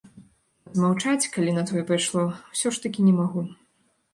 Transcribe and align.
А 0.69 0.71
змаўчаць, 0.77 1.29
калі 1.35 1.53
на 1.57 1.63
тое 1.73 1.83
пайшло, 1.91 2.25
усё 2.57 2.67
ж 2.79 2.85
такі 2.87 3.07
не 3.11 3.17
магу. 3.19 3.41